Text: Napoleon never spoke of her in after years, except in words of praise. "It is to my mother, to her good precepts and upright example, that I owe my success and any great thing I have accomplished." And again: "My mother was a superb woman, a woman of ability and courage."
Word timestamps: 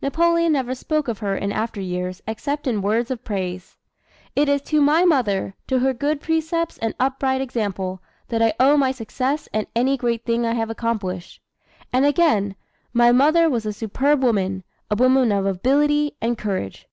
Napoleon 0.00 0.52
never 0.52 0.74
spoke 0.74 1.06
of 1.06 1.18
her 1.18 1.36
in 1.36 1.52
after 1.52 1.82
years, 1.82 2.22
except 2.26 2.66
in 2.66 2.80
words 2.80 3.10
of 3.10 3.22
praise. 3.24 3.76
"It 4.34 4.48
is 4.48 4.62
to 4.62 4.80
my 4.80 5.04
mother, 5.04 5.52
to 5.66 5.80
her 5.80 5.92
good 5.92 6.22
precepts 6.22 6.78
and 6.78 6.94
upright 6.98 7.42
example, 7.42 8.00
that 8.28 8.40
I 8.40 8.54
owe 8.58 8.78
my 8.78 8.90
success 8.90 9.50
and 9.52 9.66
any 9.76 9.98
great 9.98 10.24
thing 10.24 10.46
I 10.46 10.54
have 10.54 10.70
accomplished." 10.70 11.42
And 11.92 12.06
again: 12.06 12.54
"My 12.94 13.12
mother 13.12 13.50
was 13.50 13.66
a 13.66 13.72
superb 13.74 14.22
woman, 14.22 14.64
a 14.90 14.96
woman 14.96 15.30
of 15.30 15.44
ability 15.44 16.16
and 16.22 16.38
courage." 16.38 16.88